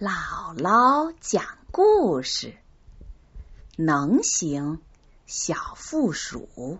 [0.00, 2.56] 姥姥讲故事：
[3.76, 4.80] 能行
[5.26, 6.78] 小负鼠。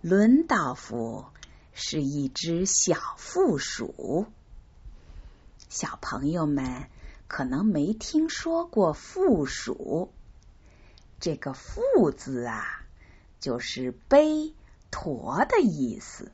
[0.00, 1.26] 伦道夫
[1.74, 4.24] 是一只小负鼠。
[5.68, 6.88] 小朋友们
[7.28, 10.10] 可能没听说过负鼠，
[11.20, 12.86] 这个“负”字啊，
[13.38, 14.54] 就是背
[14.90, 16.32] 驮的意思。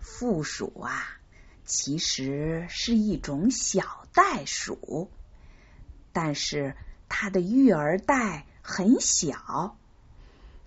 [0.00, 1.19] 负鼠啊。
[1.64, 5.10] 其实是一种小袋鼠，
[6.12, 6.74] 但是
[7.08, 9.76] 它的育儿袋很小，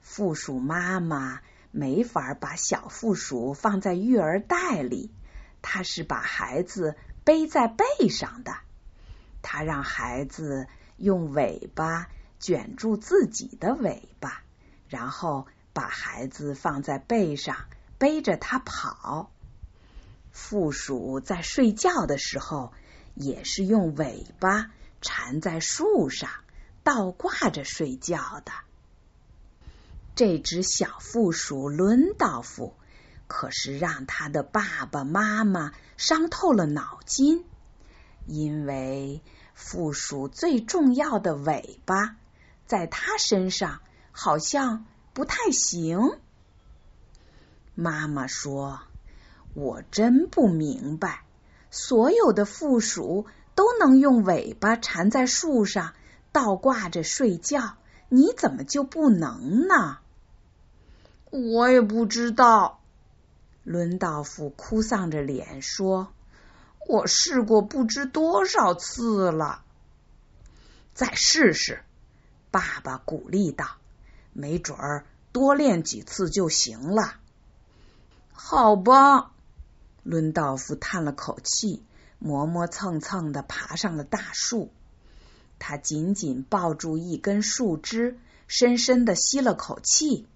[0.01, 5.11] 负鼠妈妈没法把小负鼠放在育儿袋里，
[5.61, 8.55] 它是把孩子背在背上的，
[9.41, 12.07] 它让孩子用尾巴
[12.39, 14.43] 卷住自己的尾巴，
[14.87, 17.57] 然后把孩子放在背上，
[17.97, 19.31] 背着它跑。
[20.33, 22.73] 负鼠在睡觉的时候，
[23.13, 26.29] 也是用尾巴缠在树上，
[26.83, 28.51] 倒挂着睡觉的。
[30.15, 32.75] 这只小负鼠伦道夫
[33.27, 37.45] 可是让他的爸爸妈妈伤透了脑筋，
[38.25, 39.21] 因为
[39.53, 42.17] 负鼠最重要的尾巴
[42.65, 45.99] 在他身上好像不太行。
[47.75, 48.81] 妈妈说。
[49.53, 51.23] 我真不明白，
[51.69, 55.93] 所有的负鼠都能用尾巴缠在树上
[56.31, 57.77] 倒挂着睡觉，
[58.09, 59.99] 你怎么就不能呢？
[61.29, 62.79] 我也不知道。
[63.63, 66.11] 伦道夫哭丧着脸说
[66.87, 69.63] ：“我试过不知多少次了。”
[70.93, 71.81] 再试试，
[72.51, 73.65] 爸爸鼓励道
[74.33, 77.15] ：“没准儿多练几次就行了。”
[78.33, 79.32] 好吧。
[80.03, 81.83] 伦道夫叹了口气，
[82.19, 84.71] 磨磨蹭蹭的爬上了大树。
[85.59, 90.27] 他紧紧抱住一根树枝，深深的吸了口气。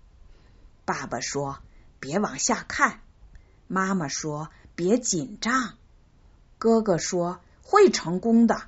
[0.86, 1.59] 爸爸说
[2.00, 3.02] ：“别往下看。”
[3.68, 5.74] 妈妈说：“别紧张。”
[6.58, 8.64] 哥哥说：“会成功的。”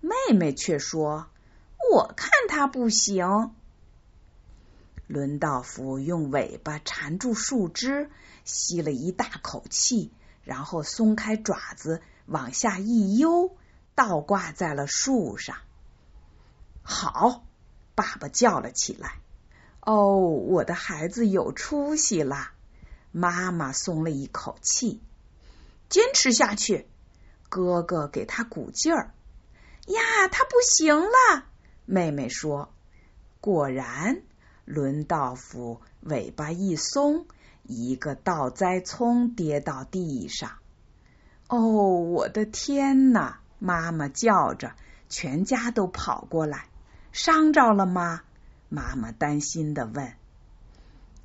[0.00, 1.28] 妹妹却说
[1.92, 3.52] ：“我看他不行。”
[5.06, 8.10] 伦道夫用尾巴缠住树枝，
[8.48, 10.10] 吸了一大口气，
[10.42, 13.54] 然后松开爪子，往下一悠，
[13.94, 15.58] 倒挂在了树上。
[16.82, 17.44] 好，
[17.94, 19.18] 爸爸叫了起来
[19.84, 22.52] ：“哦，我的孩子有出息了！”
[23.12, 25.02] 妈妈松了一口气。
[25.90, 26.88] 坚持下去，
[27.50, 29.12] 哥哥给他鼓劲儿。
[29.88, 31.44] 呀，他不行了！
[31.84, 32.72] 妹妹说
[33.42, 34.22] ：“果然。”
[34.64, 37.26] 伦道夫尾巴一松，
[37.68, 40.52] 一个倒栽葱跌到地上。
[41.48, 43.40] 哦，我的天哪！
[43.60, 44.72] 妈妈叫着，
[45.08, 46.66] 全家都跑过来。
[47.12, 48.22] 伤着了吗？
[48.68, 50.12] 妈妈担心的问。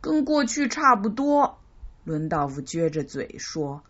[0.02, 1.58] 跟过去差不多。
[2.04, 3.82] 伦道夫撅着嘴说。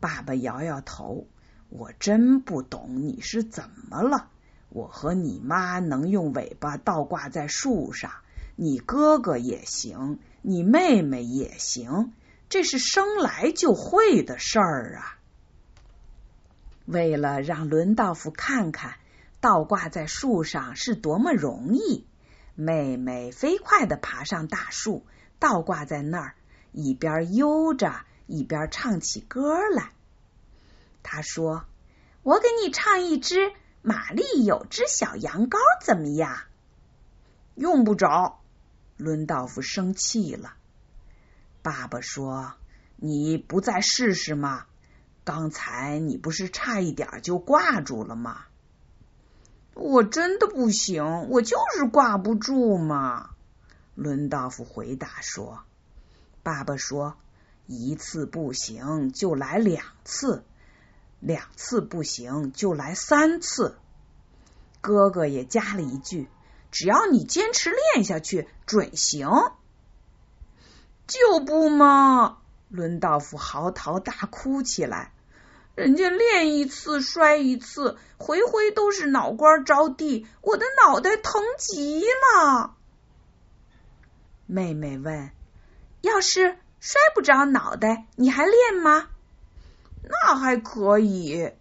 [0.00, 1.26] 爸爸摇摇头。
[1.68, 4.28] 我真不懂你是怎么了。
[4.68, 8.10] 我和你妈能用尾巴倒挂在树上。
[8.56, 12.12] 你哥哥也行，你妹妹也行，
[12.48, 15.18] 这是生来就会的事儿啊！
[16.84, 18.96] 为了让伦道夫看看
[19.40, 22.06] 倒挂在树上是多么容易，
[22.56, 25.06] 妹妹飞快的爬上大树，
[25.38, 26.34] 倒挂在那儿，
[26.72, 29.92] 一边悠着，一边唱起歌来。
[31.04, 31.64] 他说
[32.24, 33.36] ：“我给你唱一支
[33.80, 36.36] 《玛丽有只小羊羔》，怎么样？”
[37.54, 38.41] 用不着。
[39.02, 40.54] 伦道夫生气了。
[41.60, 42.54] 爸爸说
[42.96, 44.66] ：“你不再试试吗？
[45.24, 48.44] 刚才你不是差一点就挂住了吗？”
[49.74, 53.30] 我真的不行，我就是挂不住嘛。
[53.96, 55.62] 伦道夫回答说
[56.44, 57.16] ：“爸爸说，
[57.66, 60.44] 一次不行就来两次，
[61.18, 63.76] 两次不行就来三次。”
[64.80, 66.28] 哥哥也加了一句。
[66.72, 69.28] 只要你坚持练下去，准行。
[71.06, 72.38] 就不嘛！
[72.68, 75.12] 伦道夫嚎啕大哭起来。
[75.74, 82.74] 人家练一次摔一次，回回都是脑瓜着地，我的脑袋疼极了。
[84.46, 85.30] 妹妹问
[86.00, 89.08] ：“要是摔不着脑袋，你还练吗？”
[90.08, 91.52] 那还可以。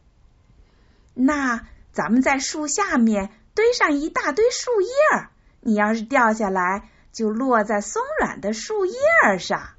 [1.14, 3.32] 那咱们在树下面。
[3.54, 5.28] 堆上一大堆树叶，
[5.60, 8.96] 你要是掉下来，就落在松软的树叶
[9.40, 9.70] 上。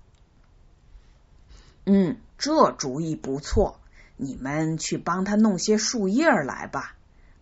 [1.85, 3.79] 嗯，这主意不错。
[4.17, 6.95] 你们去帮他弄些树叶来吧。”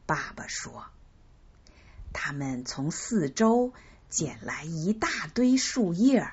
[0.06, 0.86] 爸爸说。
[2.12, 3.72] 他们从四周
[4.08, 6.32] 捡来一大堆树叶，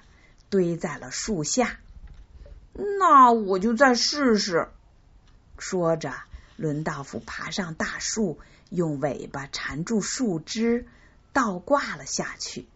[0.50, 1.78] 堆在了树下。
[2.74, 4.70] 那我就再试试。
[5.60, 6.14] 说着，
[6.58, 8.40] 伦道夫爬上大树，
[8.70, 10.88] 用尾巴缠住树枝，
[11.32, 12.68] 倒挂了下去。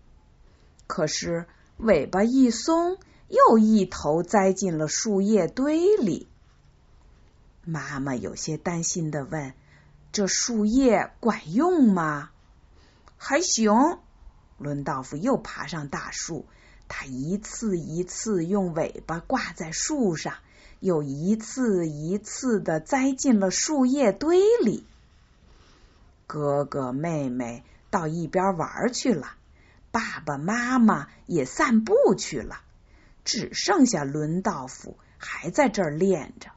[0.88, 1.48] 可是
[1.78, 2.98] 尾巴一松，
[3.28, 6.28] 又一头栽进了树叶堆里。
[7.64, 9.54] 妈妈有些担心的问
[10.12, 12.30] ：“这树叶管用吗？”
[13.18, 13.74] 还行，
[14.58, 16.46] 伦道夫又爬上大树，
[16.88, 20.36] 他一次一次用尾巴挂在树上，
[20.82, 24.84] 又一次一次的栽进了树叶堆里。
[26.26, 29.36] 哥哥妹妹到一边玩去了，
[29.92, 32.62] 爸爸妈妈也散步去了，
[33.24, 36.50] 只剩下伦道夫还在这儿练着，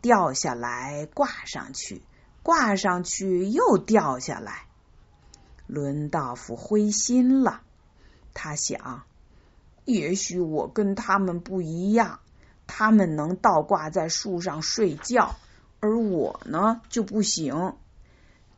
[0.00, 2.00] 掉下来挂上去，
[2.42, 4.66] 挂上去又掉下来。
[5.66, 7.60] 伦道夫灰心了，
[8.32, 9.02] 他想：
[9.84, 12.20] 也许我跟他们不一样，
[12.70, 15.34] 他们能倒挂在树上睡觉，
[15.80, 17.74] 而我呢就不行。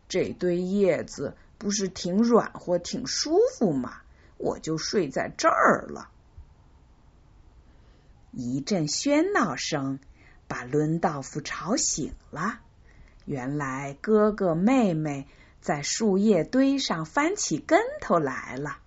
[0.06, 4.02] 这堆叶子不是挺软和、挺舒服吗？
[4.36, 6.10] 我就睡在这儿了。
[8.30, 9.98] 一阵喧闹声
[10.46, 12.60] 把伦道夫吵醒了，
[13.24, 15.26] 原来哥哥妹妹。
[15.62, 18.78] 在树叶堆上翻起跟头来了，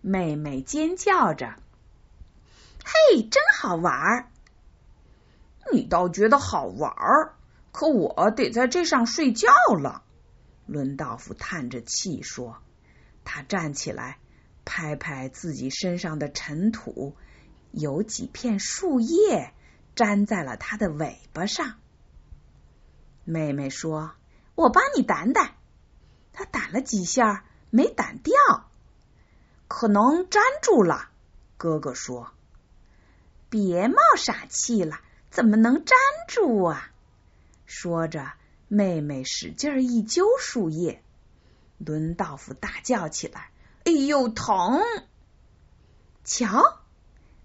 [0.00, 1.56] 妹妹尖叫着
[2.88, 4.30] ：“嘿，真好玩儿！”
[5.70, 7.34] 你倒觉得好玩儿，
[7.72, 10.02] 可我得在这上睡觉了。”
[10.66, 12.56] 伦道夫叹着气说。
[13.30, 14.18] 他站起来，
[14.64, 17.14] 拍拍自己身上的尘土，
[17.72, 19.52] 有几片树叶
[19.96, 21.74] 粘在了他的尾巴上。
[23.24, 24.12] 妹妹说
[24.56, 25.50] ：“我帮你掸掸。”
[26.32, 28.32] 他掸了几下，没掸掉，
[29.68, 31.10] 可能粘住了。
[31.58, 32.32] 哥哥说
[33.50, 35.00] ：“别冒傻气了，
[35.30, 35.96] 怎么能粘
[36.28, 36.90] 住啊？”
[37.66, 38.32] 说着，
[38.68, 41.02] 妹妹使劲一揪树叶，
[41.78, 43.50] 伦道夫大叫起来
[43.84, 44.80] ：“哎呦，疼！”
[46.24, 46.80] 瞧，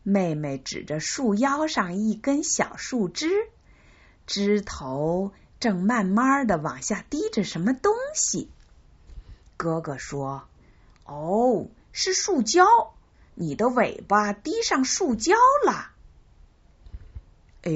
[0.04, 3.30] 妹妹指着树腰上一根小树枝，
[4.28, 8.50] 枝头正慢慢的往下滴着什么东西。
[9.56, 10.48] 哥哥说
[11.06, 12.66] ：“哦，是树胶，
[13.36, 15.36] 你的尾巴滴上树胶
[15.66, 15.92] 了。”
[17.64, 17.72] 哎，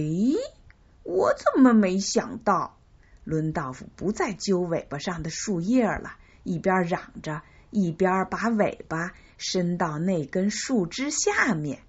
[1.04, 2.78] 我怎么没想到？
[3.24, 7.42] 伦道夫不再揪尾巴上的树叶了，一边嚷着，
[7.72, 11.84] 一边把尾巴伸到那根树枝下面。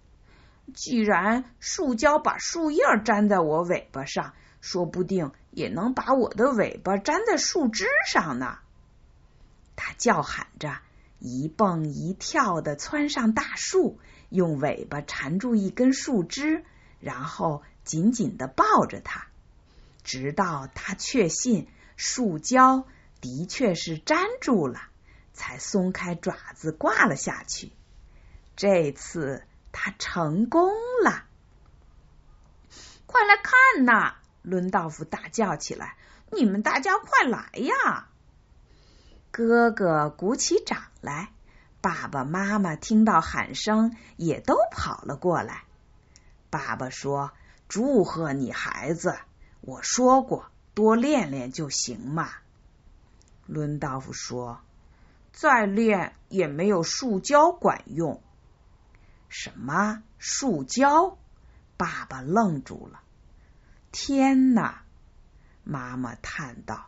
[0.74, 8.58] 既然树胶把树叶粘在我尾巴上，说不定也能把我的尾巴粘在树枝上呢。
[9.76, 10.78] 他叫喊着，
[11.20, 16.64] 一蹦一跳的窜上大树，用尾巴缠住一根树枝，
[16.98, 19.28] 然后紧紧的抱着它，
[20.04, 22.84] 直到他确信树胶
[23.22, 24.82] 的确是粘住了，
[25.32, 27.72] 才松开爪子挂了下去。
[28.54, 29.42] 这次
[29.72, 30.70] 他成功
[31.02, 31.24] 了！
[33.06, 34.16] 快来看呐！
[34.42, 35.96] 伦道夫大叫起来
[36.30, 38.08] ：“你们大家快来呀！”
[39.32, 41.32] 哥哥鼓起掌来，
[41.80, 45.64] 爸爸妈妈听到喊声也都跑了过来。
[46.50, 47.32] 爸爸说
[47.68, 49.18] ：“祝贺你，孩子！
[49.60, 52.30] 我说过，多练练就行嘛。”
[53.46, 54.60] 伦道夫说
[55.32, 58.22] ：“再练也没有树胶管用。”
[59.28, 61.18] 什么树胶？
[61.76, 63.00] 爸爸愣住了。
[63.92, 64.82] 天哪！
[65.64, 66.86] 妈妈叹道。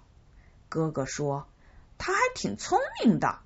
[0.69, 1.47] 哥哥说。
[2.03, 3.41] 他还挺聪明的，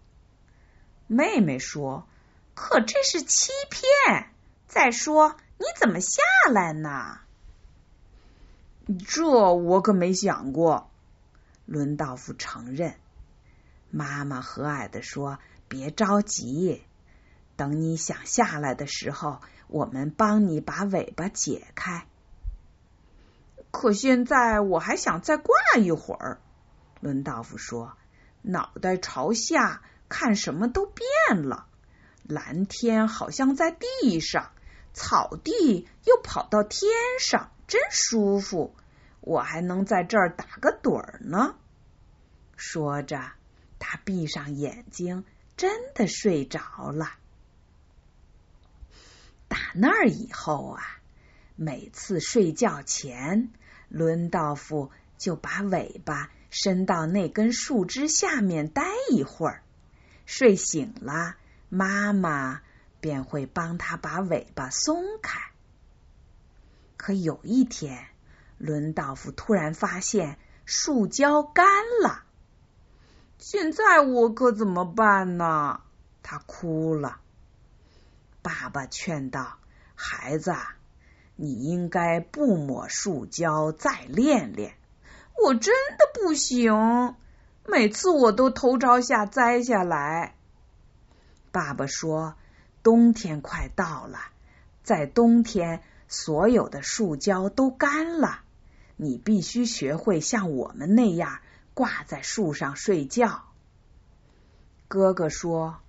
[1.08, 2.06] 妹妹说
[2.54, 4.30] ：“可这是欺骗。
[4.68, 6.22] 再说，你怎么下
[6.52, 7.18] 来呢？”
[9.06, 10.90] 这我可没想过。
[11.66, 12.94] 伦道夫承认。
[13.90, 15.38] 妈妈和蔼的说
[15.68, 16.82] ：“别着急，
[17.56, 22.06] 等你想下来的时候，我们帮你把尾巴解开。”
[23.70, 26.40] 可现在我还想再挂一会儿。
[27.00, 27.96] 伦道夫说。
[28.46, 31.66] 脑袋朝下看，什么都变了。
[32.24, 34.50] 蓝天好像在地上，
[34.92, 38.74] 草地又跑到天上，真舒服。
[39.20, 41.56] 我还能在这儿打个盹儿呢。
[42.56, 43.32] 说着，
[43.78, 45.24] 他闭上眼睛，
[45.56, 47.12] 真的睡着了。
[49.48, 50.82] 打那儿以后啊，
[51.56, 53.50] 每次睡觉前，
[53.88, 59.62] 伦道夫就把尾巴伸到那根树枝下面待一会儿。
[60.26, 61.36] 睡醒了，
[61.68, 62.62] 妈妈
[63.00, 65.40] 便会帮他把尾巴松开。
[66.96, 68.06] 可有一天，
[68.58, 71.66] 伦道夫突然发现树胶干
[72.02, 72.24] 了。
[73.38, 75.80] 现在我可怎么办呢？
[76.22, 77.20] 他哭了。
[78.42, 79.58] 爸爸劝道
[79.94, 80.54] ：“孩子。”
[81.36, 84.76] 你应该不抹树胶，再练练。
[85.42, 87.16] 我真的不行，
[87.66, 90.36] 每次我都头朝下栽下来。
[91.50, 92.36] 爸爸说
[92.84, 94.20] ：“冬天快到了，
[94.84, 95.82] 在冬天
[96.14, 98.42] 所有的树胶都干了，
[98.96, 101.40] 你必须学会像我们那样
[101.74, 103.42] 挂在树上睡觉。”
[104.86, 105.80] 哥哥说：“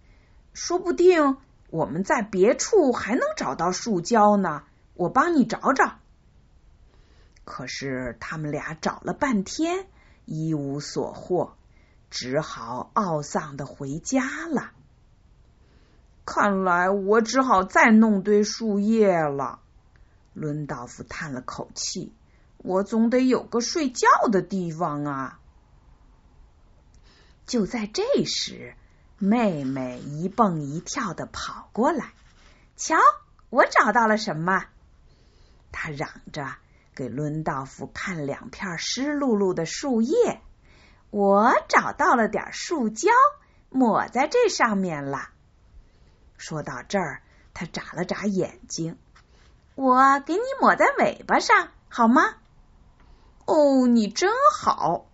[0.53, 1.37] 说不定
[1.69, 4.63] 我们在别处还能找到树胶呢。”
[4.95, 5.99] 我帮你找找。
[7.43, 9.87] 可是他们俩找了半天，
[10.23, 11.57] 一无所获，
[12.09, 14.71] 只好懊丧的回家了。
[16.25, 19.59] 看来我只好再弄堆树叶了。
[20.35, 22.13] 伦道夫叹了口气
[22.59, 25.39] ：“我总得有个睡觉的地方啊！”
[27.47, 28.75] 就在这时，
[29.17, 32.13] 妹妹一蹦一跳的跑过来
[32.75, 32.95] ：“瞧，
[33.49, 34.65] 我找到了什么！”
[35.71, 36.55] 她嚷着
[36.93, 40.41] 给伦道夫看两片湿漉漉的树叶，
[41.11, 43.09] 我找到了点树胶，
[43.69, 45.29] 抹在这上面了。
[46.37, 47.21] 说到这儿，
[47.53, 48.97] 他眨了眨眼睛，
[49.75, 52.35] 我给你抹在尾巴上，好吗？
[53.45, 55.05] 哦，你真好！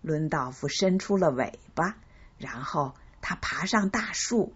[0.00, 1.96] 伦道夫伸出了尾巴，
[2.38, 4.54] 然后他爬上大树。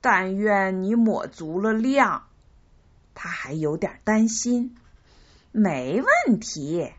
[0.00, 2.26] 但愿你抹足了量。
[3.14, 4.74] 他还有点担心，
[5.52, 6.90] 没问题。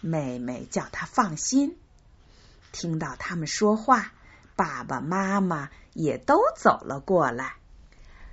[0.00, 1.76] 妹妹叫他放心。
[2.72, 4.12] 听到他们说话，
[4.56, 7.56] 爸爸妈妈也都走了过来。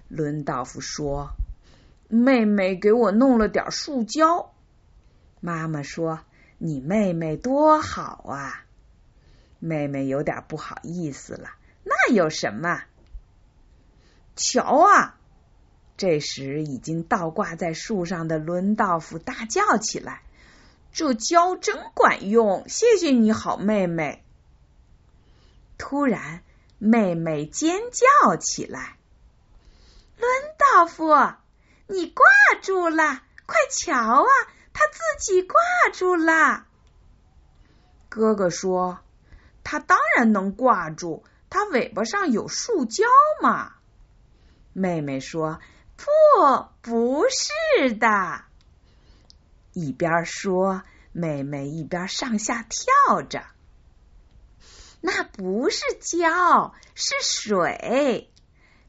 [0.07, 1.31] 伦道夫说
[2.07, 4.53] ：“妹妹给我弄了点树胶。”
[5.41, 6.21] 妈妈说
[6.57, 8.65] ：“你妹妹多好啊！”
[9.59, 11.49] 妹妹有点不好意思了。
[11.83, 12.83] 那有什么？
[14.35, 15.17] 瞧啊！
[15.97, 20.23] 这时，已经倒挂在树上的伦道夫大叫起来
[20.91, 22.67] ：“这胶真管用！
[22.67, 24.23] 谢谢你好，妹妹！”
[25.77, 26.41] 突然，
[26.79, 28.97] 妹妹尖叫起来
[30.19, 31.07] ：“伦道夫，
[31.87, 32.25] 你挂
[32.61, 33.21] 住了！
[33.45, 34.29] 快瞧啊，
[34.73, 35.59] 它自己挂
[35.93, 36.65] 住了！”
[38.09, 38.99] 哥哥说
[39.63, 43.03] ：“它当然能挂住，它尾巴上有树胶
[43.41, 43.73] 嘛。”
[44.73, 45.59] 妹妹说。
[45.97, 48.43] 不，不是的。
[49.71, 53.45] 一边说，妹妹一边上下跳着。
[54.99, 58.29] 那不是胶，是水。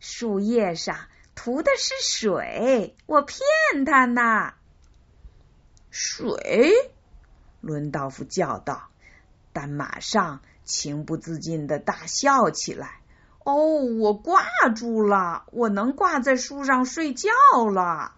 [0.00, 0.98] 树叶上
[1.46, 3.38] 涂的是水，我骗
[3.84, 4.54] 他呢。
[5.92, 6.72] 水？
[7.60, 8.88] 伦道夫叫道，
[9.52, 12.98] 但马上情不自禁的大笑起来。
[13.44, 14.42] 哦，我挂
[14.74, 17.30] 住了，我能挂在树上睡觉
[17.72, 18.16] 了。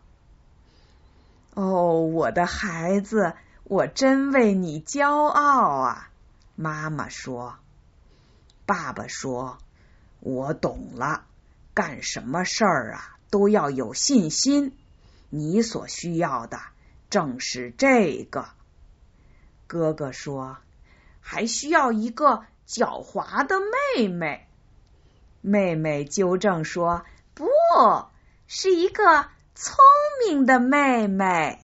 [1.52, 6.08] 哦，我的孩子，我真为你骄傲啊！
[6.56, 7.58] 妈妈说，
[8.64, 9.58] 爸爸说，
[10.20, 11.24] 我懂了，
[11.74, 14.76] 干什么事儿啊都要有信心。
[15.30, 16.58] 你所需要的
[17.10, 18.48] 正是这个。
[19.66, 20.56] 哥哥说，
[21.20, 23.56] 还需要一个狡猾的
[23.94, 24.48] 妹妹。
[25.42, 27.04] 妹妹纠正说
[27.34, 27.46] ：“不
[28.46, 29.76] 是一个聪
[30.26, 31.60] 明的妹妹。”